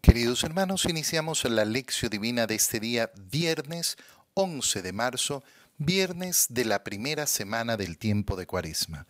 [0.00, 3.98] Queridos hermanos, iniciamos la lección divina de este día, viernes
[4.32, 5.44] 11 de marzo,
[5.76, 9.06] viernes de la primera semana del tiempo de Cuaresma.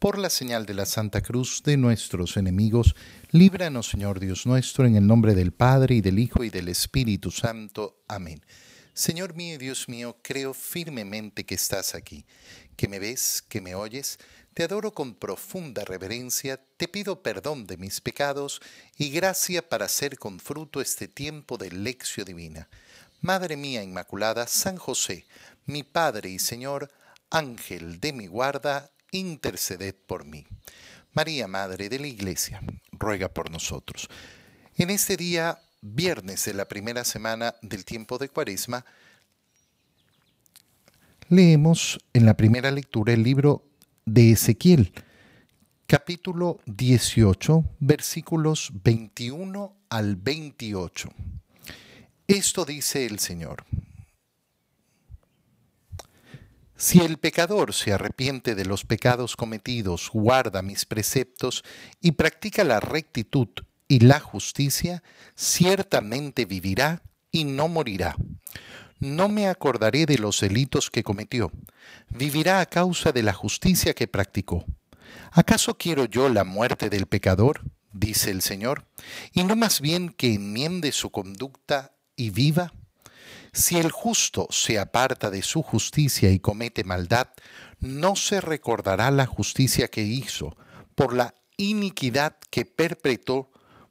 [0.00, 2.96] Por la señal de la Santa Cruz de nuestros enemigos,
[3.30, 7.30] líbranos, Señor Dios nuestro, en el nombre del Padre y del Hijo y del Espíritu
[7.30, 8.02] Santo.
[8.08, 8.44] Amén.
[8.94, 12.26] Señor mío y Dios mío, creo firmemente que estás aquí,
[12.76, 14.18] que me ves, que me oyes.
[14.54, 18.60] Te adoro con profunda reverencia, te pido perdón de mis pecados
[18.98, 22.68] y gracia para hacer con fruto este tiempo de lección divina.
[23.22, 25.24] Madre mía Inmaculada, San José,
[25.64, 26.90] mi Padre y Señor,
[27.30, 30.46] Ángel de mi guarda, interceded por mí.
[31.14, 34.10] María, Madre de la Iglesia, ruega por nosotros.
[34.76, 38.84] En este día, viernes de la primera semana del tiempo de Cuaresma,
[41.30, 43.71] leemos en la primera lectura el libro
[44.04, 44.92] de Ezequiel,
[45.86, 51.10] capítulo 18, versículos 21 al 28.
[52.26, 53.64] Esto dice el Señor.
[56.76, 61.62] Si el pecador se arrepiente de los pecados cometidos, guarda mis preceptos
[62.00, 63.48] y practica la rectitud
[63.86, 65.02] y la justicia,
[65.36, 68.16] ciertamente vivirá y no morirá
[69.02, 71.50] no me acordaré de los delitos que cometió.
[72.08, 74.64] Vivirá a causa de la justicia que practicó.
[75.32, 77.62] ¿Acaso quiero yo la muerte del pecador?
[77.92, 78.86] dice el Señor,
[79.32, 82.72] y no más bien que enmiende su conducta y viva.
[83.52, 87.28] Si el justo se aparta de su justicia y comete maldad,
[87.80, 90.56] no se recordará la justicia que hizo
[90.94, 93.50] por la iniquidad que perpetró,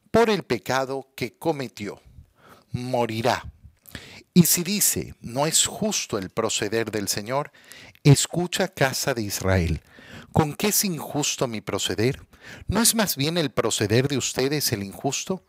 [0.09, 2.01] por el pecado que cometió.
[2.71, 3.51] Morirá
[4.33, 7.51] y si dice, no es justo el proceder del Señor,
[8.03, 9.81] escucha casa de Israel.
[10.31, 12.25] ¿Con qué es injusto mi proceder?
[12.67, 15.45] ¿No es más bien el proceder de ustedes el injusto?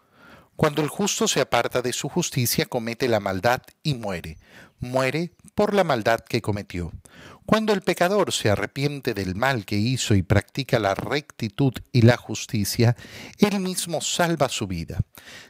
[0.56, 4.38] Cuando el justo se aparta de su justicia, comete la maldad y muere.
[4.80, 6.92] Muere por la maldad que cometió.
[7.44, 12.16] Cuando el pecador se arrepiente del mal que hizo y practica la rectitud y la
[12.16, 12.96] justicia,
[13.38, 15.00] él mismo salva su vida.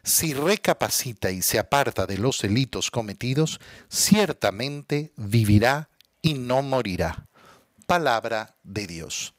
[0.03, 3.61] Si recapacita y se aparta de los delitos cometidos,
[3.91, 5.91] ciertamente vivirá
[6.23, 7.27] y no morirá.
[7.87, 9.35] Palabra de Dios.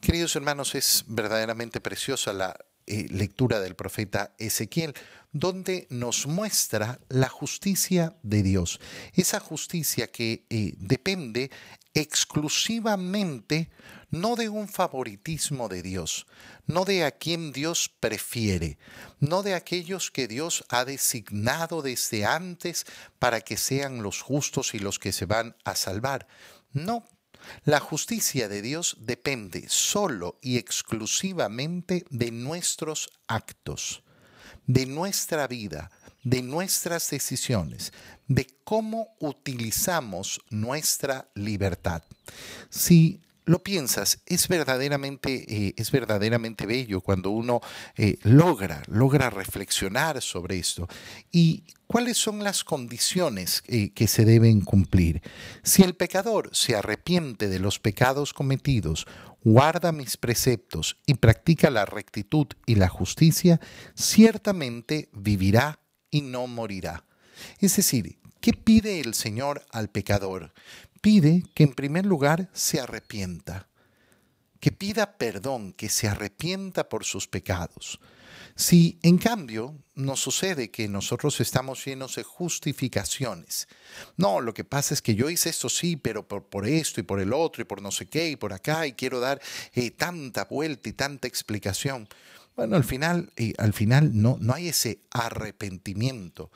[0.00, 4.94] Queridos hermanos, es verdaderamente preciosa la eh, lectura del profeta Ezequiel,
[5.32, 8.80] donde nos muestra la justicia de Dios.
[9.14, 11.50] Esa justicia que eh, depende
[11.94, 13.70] exclusivamente
[14.10, 16.26] no de un favoritismo de Dios,
[16.66, 18.78] no de a quien Dios prefiere,
[19.20, 22.86] no de aquellos que Dios ha designado desde antes
[23.18, 26.26] para que sean los justos y los que se van a salvar.
[26.72, 27.04] No,
[27.64, 34.02] la justicia de Dios depende solo y exclusivamente de nuestros actos,
[34.68, 35.90] de nuestra vida,
[36.22, 37.92] de nuestras decisiones,
[38.28, 42.02] de cómo utilizamos nuestra libertad.
[43.48, 47.62] Lo piensas, es verdaderamente, eh, es verdaderamente bello cuando uno
[47.96, 50.86] eh, logra, logra reflexionar sobre esto.
[51.32, 55.22] ¿Y cuáles son las condiciones eh, que se deben cumplir?
[55.62, 59.06] Si el pecador se arrepiente de los pecados cometidos,
[59.42, 63.60] guarda mis preceptos y practica la rectitud y la justicia,
[63.94, 67.06] ciertamente vivirá y no morirá.
[67.60, 70.52] Es decir, ¿qué pide el Señor al pecador?
[71.00, 73.68] Pide que en primer lugar se arrepienta,
[74.60, 78.00] que pida perdón, que se arrepienta por sus pecados.
[78.58, 83.68] Si en cambio nos sucede que nosotros estamos llenos de justificaciones,
[84.16, 87.20] no, lo que pasa es que yo hice esto sí, pero por, esto y por
[87.20, 89.40] el otro y por no sé qué y por acá y quiero dar
[89.74, 92.08] eh, tanta vuelta y tanta explicación.
[92.56, 96.50] Bueno, al final, eh, al final no, no hay ese arrepentimiento.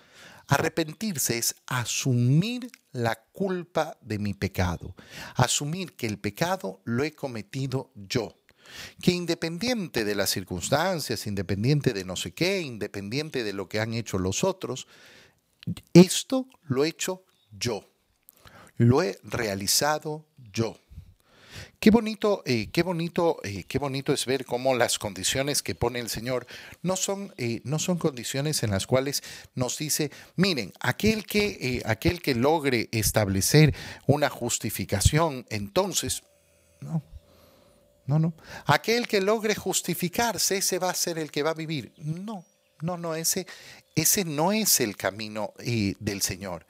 [0.49, 4.95] Arrepentirse es asumir la culpa de mi pecado,
[5.35, 8.37] asumir que el pecado lo he cometido yo,
[9.01, 13.95] que independiente de las circunstancias, independiente de no sé qué, independiente de lo que han
[13.95, 14.87] hecho los otros,
[15.95, 17.89] esto lo he hecho yo,
[18.77, 20.77] lo he realizado yo.
[21.81, 25.99] Qué bonito, eh, qué bonito, eh, qué bonito es ver cómo las condiciones que pone
[25.99, 26.47] el Señor
[26.83, 29.23] no son, eh, no son condiciones en las cuales
[29.55, 33.75] nos dice, miren, aquel que, aquel que logre establecer
[34.07, 36.23] una justificación, entonces,
[36.81, 37.03] no,
[38.07, 38.35] no, no.
[38.67, 41.93] Aquel que logre justificarse, ese va a ser el que va a vivir.
[41.97, 42.45] No,
[42.81, 43.47] no, no, ese,
[43.95, 46.67] ese no es el camino del Señor.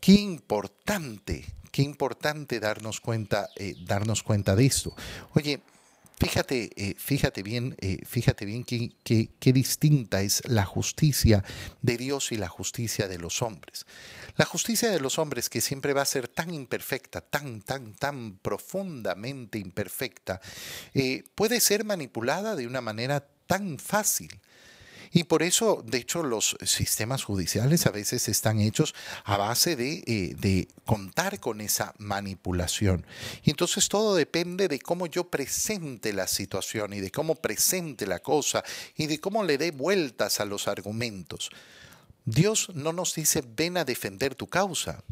[0.00, 4.94] Qué importante Qué importante darnos cuenta, eh, darnos cuenta de esto.
[5.34, 5.60] Oye,
[6.18, 11.42] Fíjate, eh, fíjate bien, eh, fíjate bien qué, qué distinta es la justicia
[11.80, 13.86] de Dios y la justicia de los hombres.
[14.36, 18.38] La justicia de los hombres, que siempre va a ser tan imperfecta, tan, tan, tan
[18.38, 20.40] profundamente imperfecta,
[21.34, 24.40] puede ser manipulada de una manera tan fácil.
[25.14, 28.94] Y por eso, de hecho, los sistemas judiciales a veces están hechos
[29.24, 33.06] a base de, eh, de, contar con esa manipulación.
[33.44, 38.20] Y entonces todo depende de cómo yo presente la situación y de cómo presente la
[38.20, 38.64] cosa
[38.96, 41.50] y de cómo le dé vueltas a los argumentos.
[42.24, 45.02] Dios no nos dice ven a defender tu causa.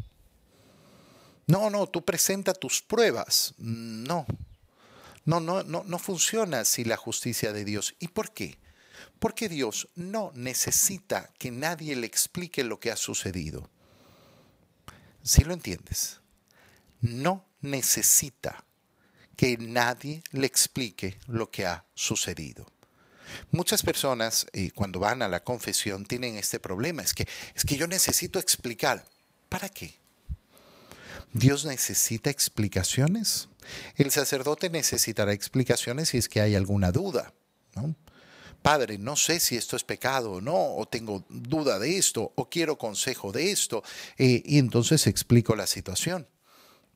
[1.45, 3.53] No, no, tú presenta tus pruebas.
[3.57, 4.25] No.
[5.25, 7.93] No, no, no, no funciona así la justicia de Dios.
[7.99, 8.57] ¿Y por qué?
[9.21, 13.69] Porque Dios no necesita que nadie le explique lo que ha sucedido.
[15.21, 16.21] ¿Sí lo entiendes?
[17.01, 18.65] No necesita
[19.35, 22.65] que nadie le explique lo que ha sucedido.
[23.51, 27.77] Muchas personas eh, cuando van a la confesión tienen este problema, es que, es que
[27.77, 29.05] yo necesito explicar.
[29.49, 29.99] ¿Para qué?
[31.31, 33.49] ¿Dios necesita explicaciones?
[33.97, 37.31] El sacerdote necesitará explicaciones si es que hay alguna duda.
[38.61, 42.49] Padre, no sé si esto es pecado o no, o tengo duda de esto, o
[42.49, 43.83] quiero consejo de esto,
[44.17, 46.27] eh, y entonces explico la situación.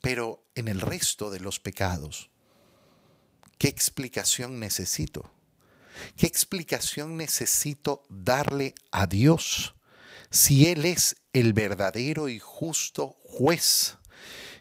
[0.02, 2.30] Pero en el resto de los pecados,
[3.58, 5.32] ¿qué explicación necesito?
[6.18, 9.76] ¿Qué explicación necesito darle a Dios
[10.30, 13.98] si Él es el verdadero y justo juez?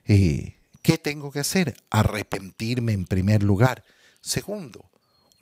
[0.07, 1.77] Eh, ¿Qué tengo que hacer?
[1.91, 3.85] Arrepentirme en primer lugar.
[4.21, 4.91] Segundo,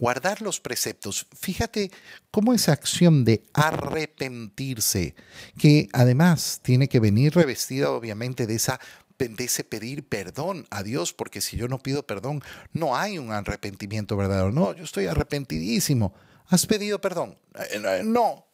[0.03, 1.29] guardar los preceptos.
[1.33, 1.93] Fíjate
[2.33, 5.15] cómo esa acción de arrepentirse,
[5.57, 8.81] que además tiene que venir revestida obviamente de esa
[9.17, 13.31] de ese pedir perdón a Dios, porque si yo no pido perdón, no hay un
[13.31, 14.51] arrepentimiento verdadero.
[14.51, 16.13] No, yo estoy arrepentidísimo.
[16.49, 17.39] ¿Has pedido perdón?
[17.55, 18.45] Eh, eh, no.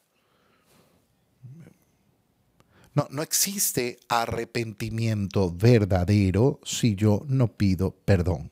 [2.93, 8.51] No, no existe arrepentimiento verdadero si yo no pido perdón.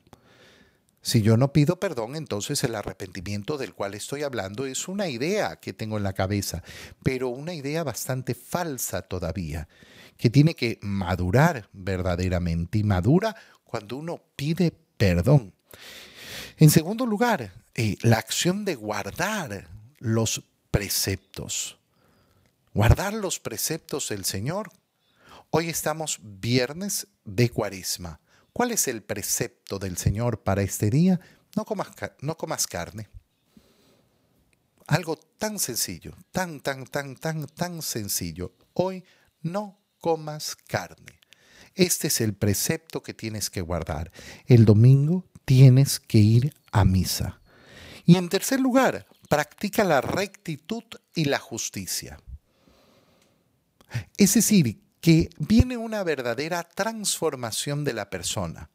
[1.07, 5.55] Si yo no pido perdón, entonces el arrepentimiento del cual estoy hablando es una idea
[5.55, 6.63] que tengo en la cabeza,
[7.01, 9.69] pero una idea bastante falsa todavía
[10.17, 15.53] que tiene que madurar verdaderamente y madura cuando uno pide perdón.
[16.57, 19.69] En segundo lugar, eh, la acción de guardar
[19.99, 21.77] los preceptos.
[22.73, 24.73] Guardar los preceptos del Señor.
[25.51, 28.19] Hoy estamos viernes de cuaresma.
[28.57, 31.19] ¿Cuál es el precepto del Señor para este día?
[31.55, 31.89] No comas,
[32.21, 33.07] no comas carne.
[34.87, 38.55] Algo tan sencillo, tan, tan, tan, tan, tan sencillo.
[38.73, 39.03] Hoy
[39.43, 41.19] no comas carne.
[41.75, 44.11] Este es el precepto que tienes que guardar.
[44.47, 47.39] El domingo tienes que ir a misa.
[48.05, 50.83] Y en tercer lugar, practica la rectitud
[51.13, 52.19] y la justicia.
[54.17, 58.69] Es decir, que viene una verdadera transformación de la persona.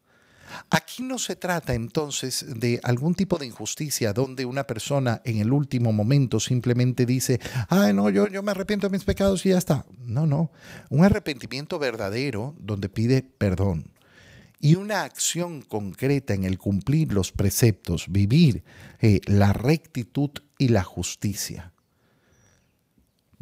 [0.70, 5.52] Aquí no se trata entonces de algún tipo de injusticia donde una persona en el
[5.52, 7.38] último momento simplemente dice,
[7.69, 9.84] ah, no, yo, yo me arrepiento de mis pecados y ya está.
[10.06, 10.50] No, no.
[10.88, 13.93] Un arrepentimiento verdadero donde pide perdón
[14.58, 18.64] y una acción concreta en el cumplir los preceptos, vivir
[19.02, 21.71] eh, la rectitud y la justicia.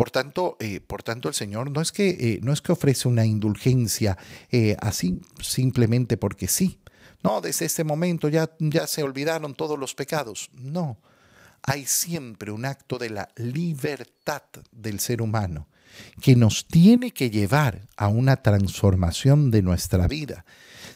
[0.00, 3.07] Por tanto, eh, por tanto, el Señor no es que, eh, no es que ofrece
[3.07, 4.16] una indulgencia
[4.80, 6.80] así simplemente porque sí,
[7.23, 10.49] no, desde este momento ya, ya se olvidaron todos los pecados.
[10.54, 11.02] No,
[11.61, 15.69] hay siempre un acto de la libertad del ser humano
[16.23, 20.47] que nos tiene que llevar a una transformación de nuestra vida.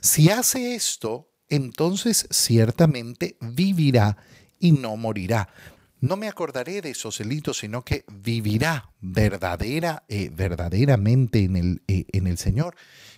[0.00, 4.16] Si hace esto, entonces ciertamente vivirá
[4.58, 5.49] y no morirá.
[6.04, 12.04] No me acordaré de esos delitos, sino que vivirá verdadera, eh, verdaderamente en el, eh,
[12.12, 12.76] en el Señor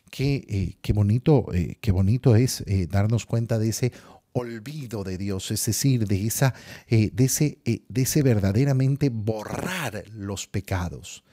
[0.09, 3.93] qué, eh, qué bonito, eh, qué bonito es darnos cuenta de ese
[4.31, 6.55] olvido de Dios, es decir, de, esa,
[6.89, 11.25] de, ese, de ese verdaderamente borrar los pecados.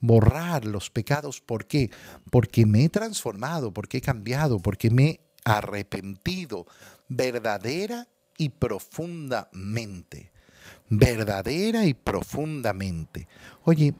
[0.00, 1.90] Borrar los pecados, ¿por qué?
[2.30, 6.66] Porque me he transformado, porque he cambiado, porque me he arrepentido
[7.08, 10.32] verdadera y profundamente.
[10.88, 13.28] Verdadera y profundamente.
[13.64, 13.94] Oye,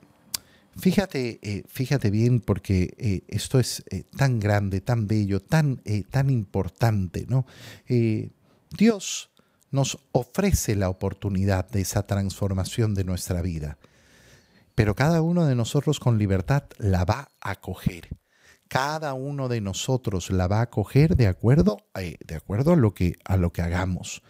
[0.78, 6.30] Fíjate, eh, fíjate bien porque eh, esto es eh, tan grande, tan bello, tan, tan
[6.30, 7.46] importante, ¿no?
[8.70, 9.30] Dios
[9.72, 13.76] nos ofrece la oportunidad de esa transformación de nuestra vida,
[14.76, 18.08] pero cada uno de nosotros con libertad la va a coger.
[18.68, 23.14] Cada uno de nosotros la va a coger de acuerdo, de acuerdo a, lo que,
[23.24, 24.22] a lo que hagamos.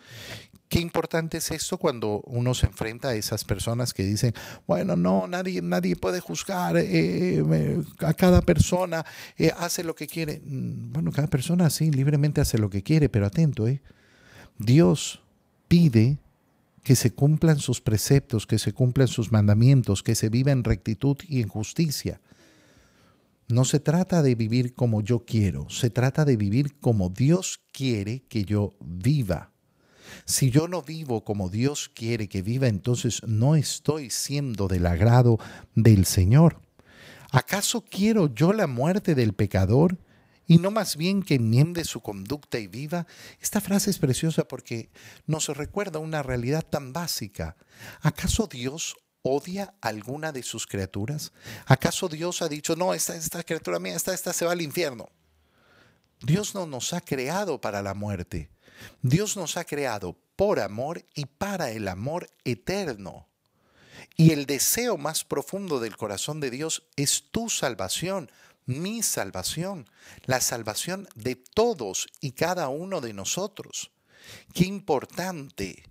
[0.68, 4.34] Qué importante es esto cuando uno se enfrenta a esas personas que dicen,
[4.66, 9.04] bueno, no, nadie, nadie puede juzgar, eh, eh, a cada persona
[9.38, 10.42] eh, hace lo que quiere.
[10.44, 13.80] Mm, bueno, cada persona sí, libremente hace lo que quiere, pero atento, ¿eh?
[14.58, 15.22] Dios
[15.68, 16.18] pide
[16.82, 21.16] que se cumplan sus preceptos, que se cumplan sus mandamientos, que se viva en rectitud
[21.28, 22.20] y en justicia.
[23.48, 28.24] No se trata de vivir como yo quiero, se trata de vivir como Dios quiere
[28.28, 29.52] que yo viva.
[30.24, 35.38] Si yo no vivo como Dios quiere que viva, entonces no estoy siendo del agrado
[35.74, 36.60] del Señor.
[37.30, 39.98] ¿Acaso quiero yo la muerte del pecador
[40.46, 43.06] y no más bien que enmiende su conducta y viva?
[43.40, 44.90] Esta frase es preciosa porque
[45.26, 47.56] nos recuerda una realidad tan básica.
[48.00, 51.32] ¿Acaso Dios odia alguna de sus criaturas?
[51.66, 55.10] ¿Acaso Dios ha dicho, no, esta, esta criatura mía, esta, esta se va al infierno?
[56.20, 58.50] Dios no nos ha creado para la muerte.
[59.02, 63.26] Dios nos ha creado por amor y para el amor eterno.
[64.16, 68.30] Y el deseo más profundo del corazón de Dios es tu salvación,
[68.66, 69.88] mi salvación,
[70.24, 73.90] la salvación de todos y cada uno de nosotros.
[74.54, 75.84] Qué importante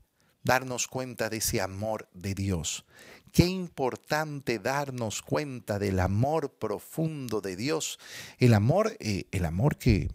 [0.44, 2.86] darnos cuenta de ese amor de Dios.
[3.32, 8.00] Qué importante darnos cuenta del amor profundo de Dios,
[8.40, 10.10] el amor, eh, el amor que,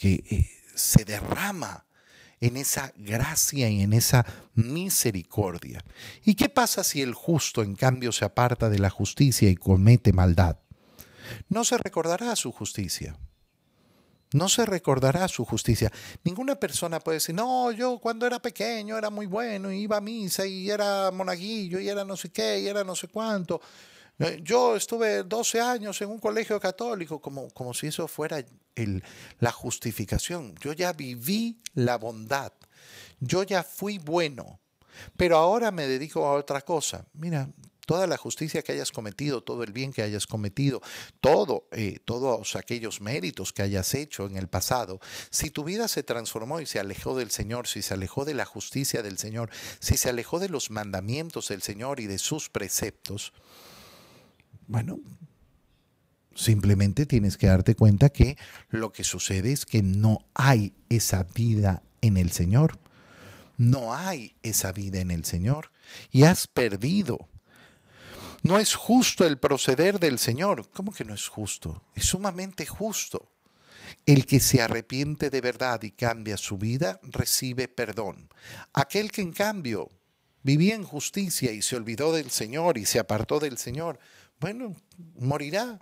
[0.00, 1.86] eh, se derrama
[2.40, 5.84] en esa gracia y en esa misericordia.
[6.24, 10.12] ¿Y qué pasa si el justo en cambio se aparta de la justicia y comete
[10.12, 10.58] maldad?
[11.48, 13.16] No se recordará su justicia.
[14.32, 15.90] No se recordará su justicia.
[16.22, 20.46] Ninguna persona puede decir, no, yo cuando era pequeño era muy bueno, iba a misa
[20.46, 23.60] y era monaguillo y era no sé qué y era no sé cuánto.
[24.18, 28.44] Eh, yo estuve 12 años en un colegio católico, como, como si eso fuera
[29.38, 30.54] la justificación.
[30.60, 32.52] Yo ya viví la bondad.
[33.20, 34.60] Yo ya fui bueno.
[35.16, 37.06] Pero ahora me dedico a otra cosa.
[37.12, 37.48] Mira,
[37.88, 40.82] toda la justicia que hayas cometido, todo el bien que hayas cometido,
[41.22, 46.02] todo, eh, todos aquellos méritos que hayas hecho en el pasado, si tu vida se
[46.02, 49.48] transformó y se alejó del Señor, si se alejó de la justicia del Señor,
[49.80, 53.32] si se alejó de los mandamientos del Señor y de sus preceptos,
[54.68, 55.00] bueno,
[56.34, 58.36] simplemente tienes que darte cuenta que
[58.68, 62.78] lo que sucede es que no hay esa vida en el Señor.
[63.56, 65.72] No hay esa vida en el Señor.
[66.12, 67.28] Y has perdido.
[68.42, 70.70] No es justo el proceder del Señor.
[70.70, 71.82] ¿Cómo que no es justo?
[71.96, 73.32] Es sumamente justo.
[74.06, 78.28] El que se arrepiente de verdad y cambia su vida recibe perdón.
[78.74, 79.90] Aquel que en cambio
[80.42, 83.98] vivía en justicia y se olvidó del Señor y se apartó del Señor,
[84.40, 84.74] bueno,
[85.16, 85.80] morirá.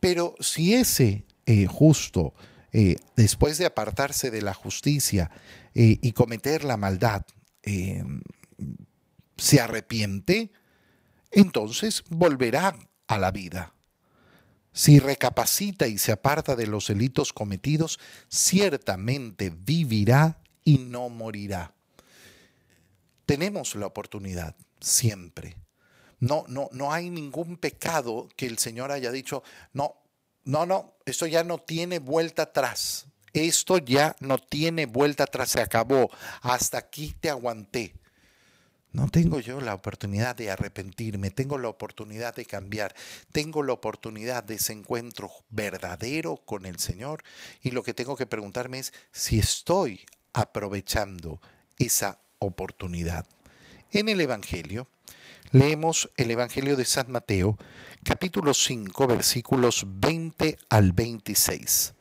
[0.00, 2.34] Pero si ese eh, justo,
[2.72, 5.30] eh, después de apartarse de la justicia
[5.74, 7.24] eh, y cometer la maldad,
[9.36, 10.52] se arrepiente,
[11.30, 12.74] entonces volverá
[13.06, 13.74] a la vida.
[14.72, 21.74] Si recapacita y se aparta de los delitos cometidos, ciertamente vivirá y no morirá.
[23.26, 25.56] Tenemos la oportunidad siempre
[26.20, 29.94] no, no, no hay ningún pecado que el Señor haya dicho, no,
[30.44, 33.06] no, no, esto ya no tiene vuelta atrás.
[33.32, 36.10] Esto ya no tiene vuelta atrás, se acabó.
[36.40, 37.94] Hasta aquí te aguanté.
[38.92, 42.94] No tengo yo la oportunidad de arrepentirme, tengo la oportunidad de cambiar,
[43.32, 47.22] tengo la oportunidad de ese encuentro verdadero con el Señor
[47.62, 51.40] y lo que tengo que preguntarme es si estoy aprovechando
[51.78, 53.26] esa oportunidad.
[53.92, 54.88] En el Evangelio,
[55.50, 57.56] Leemos el Evangelio de San Mateo,
[58.04, 61.94] capítulo 5, versículos 20 al 26.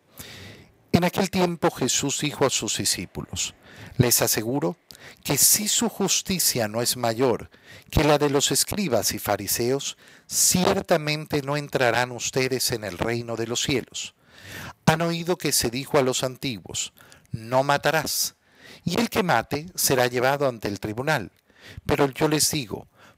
[0.91, 3.55] En aquel tiempo Jesús dijo a sus discípulos,
[3.95, 4.75] les aseguro
[5.23, 7.49] que si su justicia no es mayor
[7.89, 13.47] que la de los escribas y fariseos, ciertamente no entrarán ustedes en el reino de
[13.47, 14.13] los cielos.
[14.85, 16.91] Han oído que se dijo a los antiguos,
[17.31, 18.35] no matarás,
[18.83, 21.31] y el que mate será llevado ante el tribunal.
[21.85, 22.87] Pero yo les digo,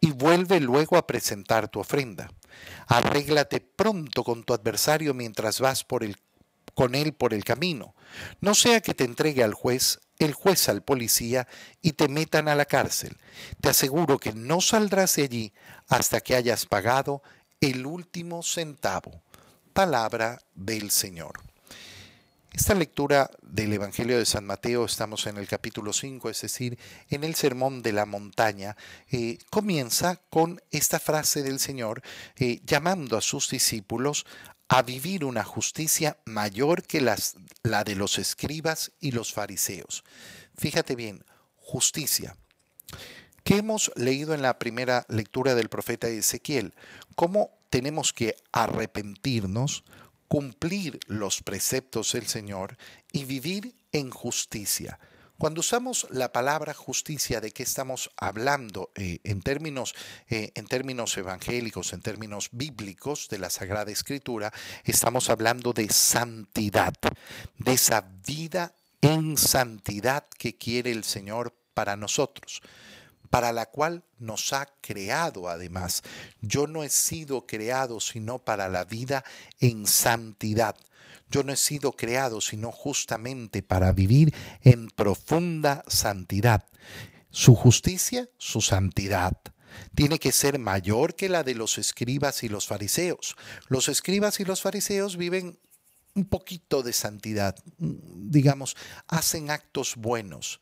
[0.00, 2.30] y vuelve luego a presentar tu ofrenda.
[2.86, 6.16] Arréglate pronto con tu adversario mientras vas por el,
[6.74, 7.94] con él por el camino,
[8.40, 11.48] no sea que te entregue al juez el juez al policía
[11.80, 13.16] y te metan a la cárcel.
[13.60, 15.52] Te aseguro que no saldrás de allí
[15.88, 17.22] hasta que hayas pagado
[17.60, 19.22] el último centavo.
[19.72, 21.49] Palabra del Señor.
[22.52, 26.78] Esta lectura del Evangelio de San Mateo, estamos en el capítulo 5, es decir,
[27.08, 28.76] en el Sermón de la Montaña,
[29.08, 32.02] eh, comienza con esta frase del Señor
[32.36, 34.26] eh, llamando a sus discípulos
[34.66, 40.02] a vivir una justicia mayor que las, la de los escribas y los fariseos.
[40.56, 41.24] Fíjate bien,
[41.56, 42.36] justicia.
[43.44, 46.74] ¿Qué hemos leído en la primera lectura del profeta Ezequiel?
[47.14, 49.84] ¿Cómo tenemos que arrepentirnos,
[50.30, 52.76] cumplir los preceptos del Señor
[53.10, 55.00] y vivir en justicia.
[55.38, 59.92] Cuando usamos la palabra justicia, ¿de qué estamos hablando eh, en, términos,
[60.28, 64.52] eh, en términos evangélicos, en términos bíblicos de la Sagrada Escritura?
[64.84, 66.94] Estamos hablando de santidad,
[67.58, 72.62] de esa vida en santidad que quiere el Señor para nosotros
[73.30, 76.02] para la cual nos ha creado además.
[76.40, 79.24] Yo no he sido creado sino para la vida
[79.60, 80.76] en santidad.
[81.30, 86.66] Yo no he sido creado sino justamente para vivir en profunda santidad.
[87.30, 89.38] Su justicia, su santidad
[89.94, 93.36] tiene que ser mayor que la de los escribas y los fariseos.
[93.68, 95.58] Los escribas y los fariseos viven
[96.14, 100.58] un poquito de santidad, digamos, hacen actos buenos,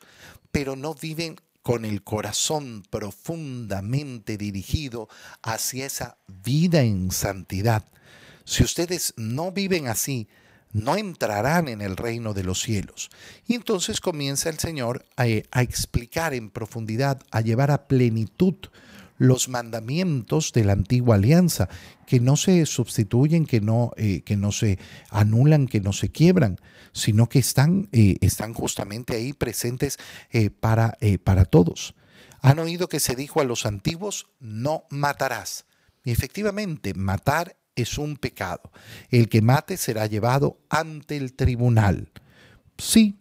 [0.51, 5.07] pero no viven con el corazón profundamente dirigido
[5.43, 7.85] hacia esa vida en santidad.
[8.43, 10.27] Si ustedes no viven así,
[10.71, 13.11] no entrarán en el reino de los cielos.
[13.45, 18.55] Y entonces comienza el Señor a, a, explicar en profundidad, a llevar a plenitud
[19.19, 21.69] los mandamientos de la antigua alianza,
[22.07, 24.79] que no se sustituyen, que no, eh, que no se
[25.11, 26.57] anulan, que no se quiebran,
[26.93, 29.97] sino que están, eh, están justamente ahí presentes
[30.31, 31.93] eh, para, para todos.
[32.41, 35.65] Han oído que se dijo a los antiguos, no matarás.
[36.05, 38.71] Y efectivamente, matar es un pecado.
[39.09, 42.09] El que mate será llevado ante el tribunal.
[42.77, 43.19] Sí,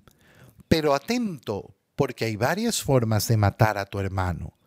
[0.68, 4.57] pero atento, porque hay varias formas de matar a tu hermano.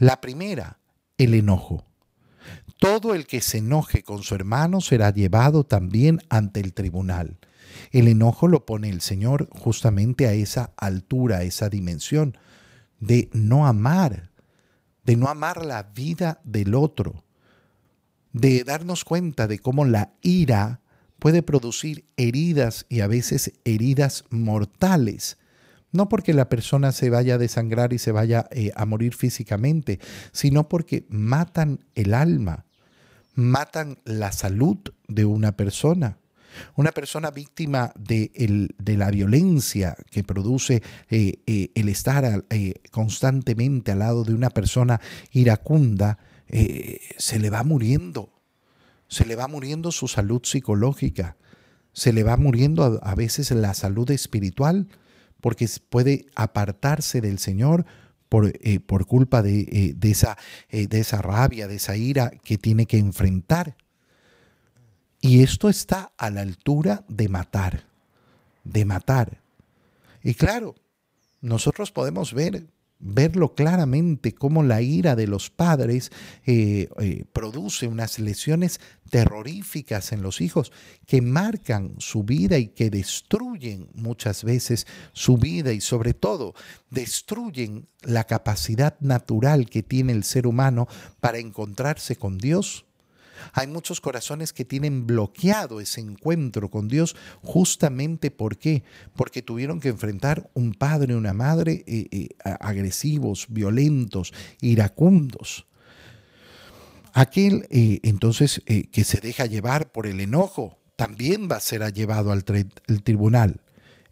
[0.00, 0.78] La primera,
[1.18, 1.84] el enojo.
[2.78, 7.38] Todo el que se enoje con su hermano será llevado también ante el tribunal.
[7.90, 12.38] El enojo lo pone el Señor justamente a esa altura, a esa dimensión
[12.98, 14.30] de no amar,
[15.04, 17.22] de no amar la vida del otro,
[18.32, 20.80] de darnos cuenta de cómo la ira
[21.18, 25.36] puede producir heridas y a veces heridas mortales
[25.92, 29.98] no porque la persona se vaya a desangrar y se vaya eh, a morir físicamente,
[30.32, 32.64] sino porque matan el alma,
[33.34, 36.18] matan la salud de una persona.
[36.74, 42.44] Una persona víctima de, la violencia que produce eh, eh, el estar
[42.90, 45.00] constantemente al lado de una persona
[45.30, 48.32] iracunda, se le va muriendo,
[49.06, 51.36] se le va muriendo su salud psicológica,
[51.92, 54.88] se le va muriendo a veces la salud espiritual
[55.40, 57.86] porque puede apartarse del Señor
[58.28, 62.30] por, eh, por culpa de, eh, de, esa, eh, de esa rabia, de esa ira
[62.44, 63.76] que tiene que enfrentar.
[65.20, 67.84] Y esto está a la altura de matar,
[68.64, 69.40] de matar.
[70.22, 70.76] Y claro,
[71.40, 72.66] nosotros podemos ver
[73.00, 76.12] verlo claramente cómo la ira de los padres
[76.46, 80.70] eh, eh, produce unas lesiones terroríficas en los hijos
[81.06, 86.54] que marcan su vida y que destruyen muchas veces su vida y sobre todo
[86.90, 90.86] destruyen la capacidad natural que tiene el ser humano
[91.20, 92.84] para encontrarse con Dios
[93.52, 98.82] hay muchos corazones que tienen bloqueado ese encuentro con Dios justamente ¿por qué?
[99.14, 102.28] Porque tuvieron que enfrentar un padre y una madre eh, eh,
[102.60, 105.66] agresivos, violentos, iracundos.
[107.12, 112.30] Aquel eh, entonces que se deja llevar por el enojo también va a ser llevado
[112.30, 113.60] al tribunal.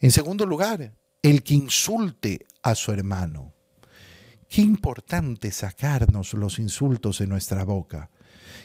[0.00, 3.52] En segundo lugar, el que insulte a su hermano.
[4.48, 8.10] Qué importante sacarnos los insultos de nuestra boca.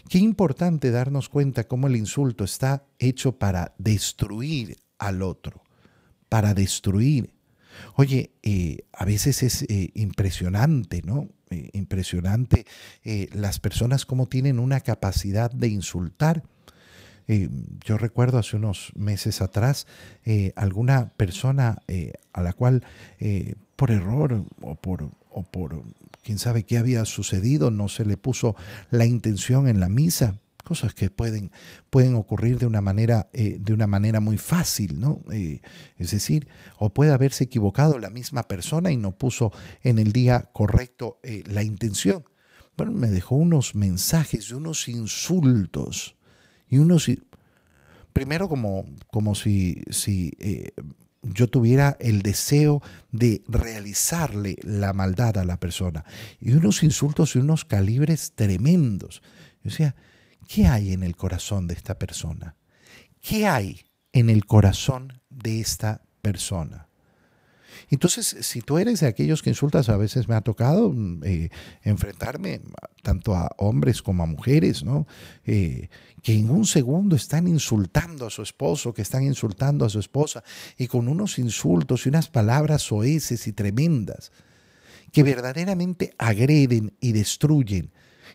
[0.09, 5.63] Qué importante darnos cuenta cómo el insulto está hecho para destruir al otro,
[6.29, 7.33] para destruir.
[7.95, 11.29] Oye, eh, a veces es eh, impresionante, ¿no?
[11.49, 12.65] Eh, impresionante
[13.33, 16.43] las personas cómo tienen una capacidad de insultar.
[17.27, 19.85] yo recuerdo hace unos meses atrás
[20.55, 21.77] alguna persona
[22.33, 22.83] a la cual
[23.75, 25.83] por error o por, o por
[26.23, 28.55] quién sabe qué había sucedido, no se le puso
[28.89, 31.51] la intención en la misa, cosas que pueden,
[31.89, 35.21] pueden ocurrir de una manera, eh, de una manera muy fácil, ¿no?
[35.31, 35.61] Eh,
[35.97, 39.51] es decir, o puede haberse equivocado la misma persona y no puso
[39.83, 42.23] en el día correcto eh, la intención.
[42.77, 46.15] Bueno, me dejó unos mensajes de unos insultos
[46.67, 47.11] y unos...
[48.13, 50.31] Primero como, como si, si
[51.23, 52.81] yo tuviera el deseo
[53.11, 56.05] de realizarle la maldad a la persona.
[56.39, 59.21] Y unos insultos y unos calibres tremendos.
[59.63, 59.95] Yo decía,
[60.47, 62.55] ¿Qué hay en el corazón de esta persona?
[63.21, 66.89] ¿Qué hay en el corazón de esta persona?
[67.89, 71.49] Entonces, si tú eres de aquellos que insultas, a veces me ha tocado mm, eh,
[71.81, 72.61] enfrentarme
[73.03, 75.05] tanto a hombres como a mujeres, ¿no?
[75.45, 75.89] Eh,
[76.23, 80.43] que en un segundo están insultando a su esposo, que están insultando a su esposa,
[80.77, 84.31] y con unos insultos y unas palabras soeces y tremendas,
[85.11, 87.91] que verdaderamente agreden y destruyen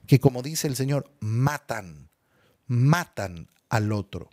[0.07, 2.09] que como dice el Señor, matan,
[2.67, 4.29] matan al otro.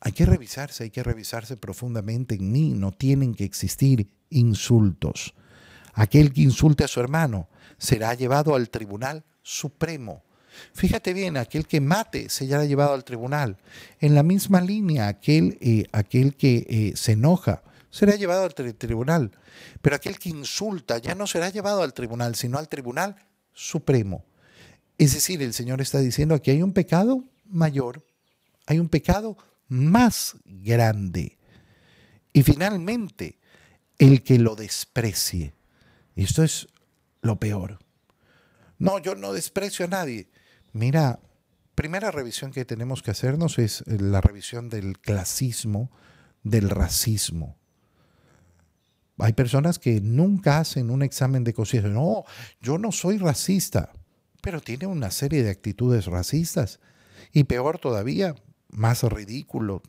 [0.00, 2.74] Hay que revisarse, hay que revisarse profundamente en mí.
[2.74, 5.34] No tienen que existir insultos.
[5.94, 10.22] Aquel que insulte a su hermano será llevado al tribunal supremo.
[10.72, 13.56] Fíjate bien, aquel que mate será llevado al tribunal.
[14.00, 19.30] En la misma línea, aquel, eh, aquel que eh, se enoja será llevado al tribunal.
[19.80, 23.16] Pero aquel que insulta ya no será llevado al tribunal, sino al tribunal
[23.52, 24.24] supremo.
[24.98, 28.04] Es decir, el Señor está diciendo que hay un pecado mayor,
[28.66, 29.36] hay un pecado
[29.68, 31.38] más grande.
[32.32, 33.38] Y finalmente,
[33.98, 35.54] el que lo desprecie.
[36.16, 36.66] Esto es
[37.24, 37.78] lo peor.
[38.78, 40.28] No, yo no desprecio a nadie.
[40.72, 41.20] Mira,
[41.74, 45.90] primera revisión que tenemos que hacernos es la revisión del clasismo,
[46.42, 47.56] del racismo.
[49.18, 51.90] Hay personas que nunca hacen un examen de conciencia.
[51.90, 52.24] No,
[52.60, 53.92] yo no soy racista,
[54.42, 56.80] pero tiene una serie de actitudes racistas.
[57.32, 58.34] Y peor todavía,
[58.68, 59.82] más ridículo,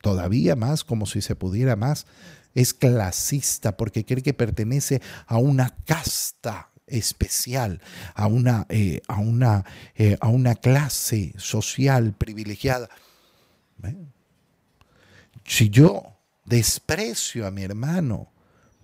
[0.00, 2.06] todavía más, como si se pudiera más,
[2.54, 7.80] es clasista porque cree que pertenece a una casta especial,
[8.14, 12.88] a una, eh, a una, eh, a una clase social privilegiada.
[15.44, 18.32] Si yo desprecio a mi hermano,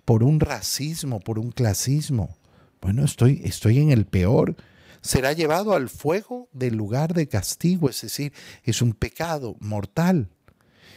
[0.04, 2.36] por un racismo, por un clasismo.
[2.80, 4.56] Bueno, estoy, estoy en el peor.
[5.00, 10.30] Será llevado al fuego del lugar de castigo, es decir, es un pecado mortal,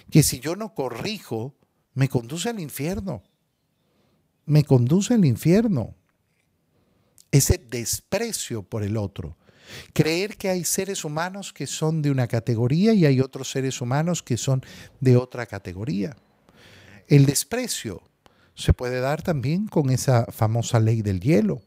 [0.09, 1.55] que si yo no corrijo,
[1.97, 3.23] me conduce al infierno.
[4.45, 5.95] Me conduce al infierno.
[7.31, 9.35] Ese desprecio por el otro.
[9.93, 14.21] Creer que hay seres humanos que son de una categoría y hay otros seres humanos
[14.21, 14.63] que son
[14.99, 16.15] de otra categoría.
[17.07, 18.03] El desprecio
[18.53, 21.63] se puede dar también con esa famosa ley del hielo.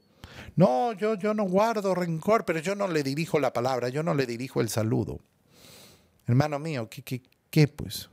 [0.55, 4.15] No, yo, yo no guardo rencor, pero yo no le dirijo la palabra, yo no
[4.15, 5.19] le dirijo el saludo.
[6.29, 8.09] Hermano mío, ¿qué, qué, qué pues?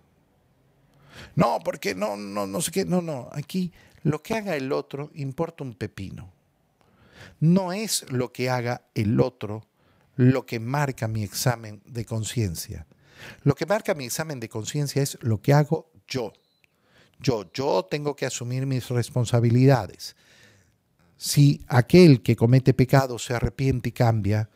[1.36, 3.72] No, porque no, no, no sé qué, no, no, aquí
[4.04, 6.32] lo que haga el otro importa un pepino.
[7.40, 9.66] No es lo que haga el otro
[10.16, 12.88] lo que marca mi examen de conciencia.
[13.44, 16.34] Lo que marca mi examen de conciencia es lo que hago yo.
[17.20, 20.16] Yo, yo tengo que asumir mis responsabilidades.
[21.18, 24.50] Si aquel que comete pecado se arrepiente y cambia,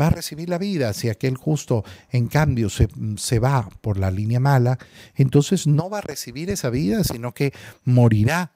[0.00, 0.92] va a recibir la vida.
[0.92, 4.78] Si aquel justo, en cambio, se, se, va por la línea mala,
[5.14, 7.52] entonces no va a recibir esa vida, sino que
[7.84, 8.52] morirá.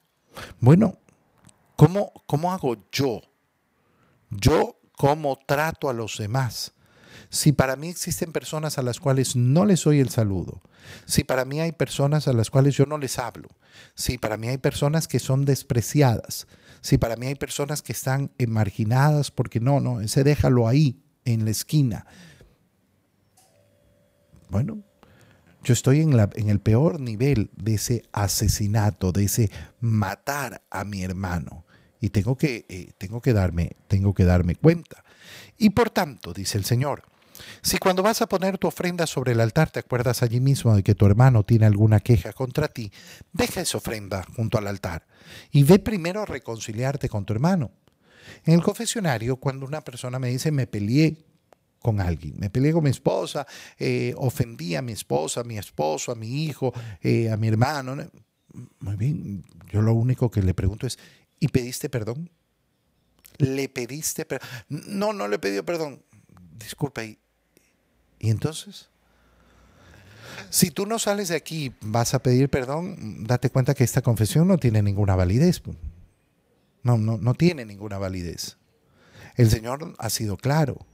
[0.60, 0.98] Bueno,
[1.76, 3.22] ¿cómo, cómo hago yo?
[4.30, 6.72] Yo, ¿cómo trato a los demás?
[7.30, 10.62] Si para mí existen personas a las cuales no les doy el saludo,
[11.04, 13.48] si para mí hay personas a las cuales yo no les hablo,
[13.94, 16.46] si para mí hay personas que son despreciadas,
[16.80, 21.44] si para mí hay personas que están marginadas porque no, no, ese déjalo ahí, en
[21.44, 22.06] la esquina.
[24.48, 24.82] Bueno,
[25.62, 30.84] yo estoy en, la, en el peor nivel de ese asesinato, de ese matar a
[30.84, 31.66] mi hermano.
[32.00, 35.04] Y tengo que, eh, tengo que, darme, tengo que darme cuenta.
[35.58, 37.02] Y por tanto, dice el Señor,
[37.60, 40.82] si cuando vas a poner tu ofrenda sobre el altar te acuerdas allí mismo de
[40.82, 42.90] que tu hermano tiene alguna queja contra ti,
[43.32, 45.06] deja esa ofrenda junto al altar
[45.50, 47.70] y ve primero a reconciliarte con tu hermano.
[48.44, 51.16] En el confesionario, cuando una persona me dice me peleé
[51.80, 53.46] con alguien, me peleé con mi esposa,
[53.78, 57.96] eh, ofendí a mi esposa, a mi esposo, a mi hijo, eh, a mi hermano,
[58.80, 60.98] muy bien, yo lo único que le pregunto es,
[61.38, 62.30] ¿y pediste perdón?
[63.36, 64.48] ¿Le pediste perdón?
[64.68, 66.02] No, no le pidió perdón.
[66.58, 67.18] Disculpa, ¿y,
[68.18, 68.88] ¿Y entonces?
[70.50, 74.48] Si tú no sales de aquí, vas a pedir perdón, date cuenta que esta confesión
[74.48, 75.62] no tiene ninguna validez.
[76.82, 78.56] No, no, no tiene ninguna validez.
[79.36, 80.86] El Señor ha sido claro.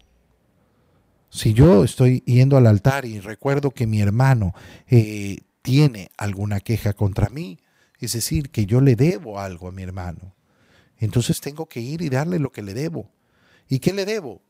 [1.31, 4.55] Si yo estoy yendo al altar y recuerdo que mi hermano
[4.87, 7.59] eh, tiene alguna queja contra mí,
[7.99, 10.35] es decir, que yo le debo algo a mi hermano,
[10.99, 13.11] entonces tengo que ir y darle lo que le debo.
[13.69, 14.43] ¿Y qué le debo?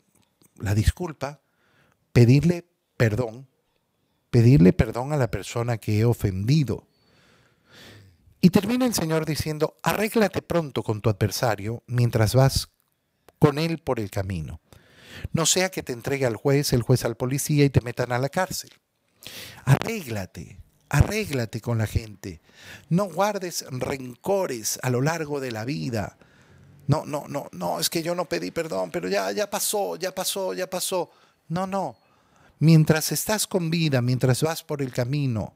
[0.59, 1.40] La disculpa,
[2.12, 2.66] pedirle
[2.97, 3.49] perdón,
[4.31, 6.87] pedirle perdón a la persona que he ofendido.
[8.45, 12.69] Y termina el Señor diciendo, arréglate pronto con tu adversario mientras vas
[13.39, 14.61] con él por el camino
[15.33, 18.19] no sea que te entregue al juez, el juez al policía y te metan a
[18.19, 18.71] la cárcel.
[19.65, 22.41] Arréglate, arréglate con la gente.
[22.89, 26.19] No guardes rencores a lo largo de la vida.
[26.87, 30.15] No, no, no, no, es que yo no pedí perdón, pero ya, ya pasó, ya
[30.15, 31.11] pasó, ya pasó.
[31.49, 31.97] No, no.
[32.59, 35.55] Mientras estás con vida, mientras vas por el camino,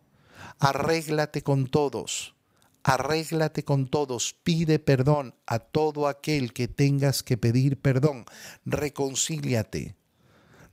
[0.58, 2.34] arréglate con todos
[2.82, 8.24] arréglate con todos, pide perdón a todo aquel que tengas que pedir perdón,
[8.64, 9.96] reconcíliate,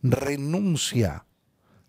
[0.01, 1.25] renuncia,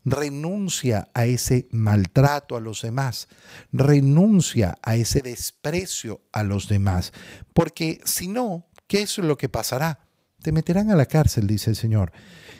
[0.05, 3.29] renuncia a ese maltrato a los demás,
[3.72, 7.12] renuncia a ese desprecio a los demás,
[7.52, 10.06] porque si no, ¿qué es lo que pasará?
[10.46, 12.12] Te meterán a la cárcel, dice el Señor.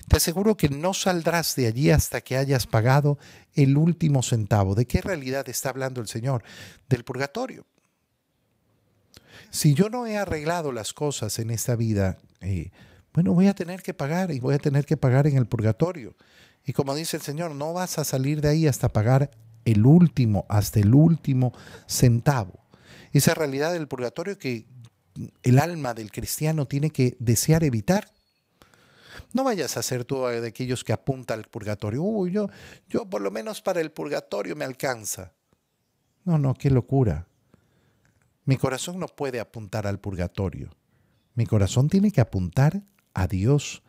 [0.09, 3.16] Te aseguro que no saldrás de allí hasta que hayas pagado
[3.55, 4.75] el último centavo.
[4.75, 6.42] ¿De qué realidad está hablando el Señor?
[6.88, 7.64] Del purgatorio.
[9.51, 12.72] Si yo no he arreglado las cosas en esta vida, eh,
[13.14, 16.16] bueno, voy a tener que pagar y voy a tener que pagar en el purgatorio.
[16.64, 19.31] Y como dice el Señor, no vas a salir de ahí hasta pagar
[19.64, 21.53] el último, hasta el último
[21.87, 22.66] centavo.
[23.12, 24.66] Esa realidad del purgatorio que
[25.43, 28.11] el alma del cristiano tiene que desear evitar.
[29.33, 32.03] No vayas a ser tú de aquellos que apunta al purgatorio.
[32.03, 32.49] Uy, yo,
[32.89, 35.33] yo por lo menos para el purgatorio me alcanza.
[36.25, 37.27] No, no, qué locura.
[38.45, 40.71] Mi corazón no puede apuntar al purgatorio.
[41.35, 43.83] Mi corazón tiene que apuntar a Dios.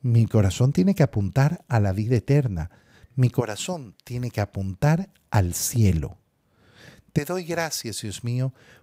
[0.00, 2.70] Mi corazón tiene que apuntar a la vida eterna.
[3.14, 6.18] Mi corazón tiene que apuntar al cielo.
[7.12, 8.54] Te doy gracias, Dios mío,